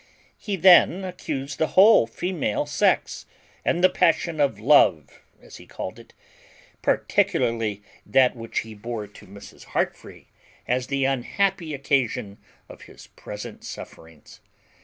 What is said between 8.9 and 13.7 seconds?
to Mrs. Heartfree, as the unhappy occasion of his present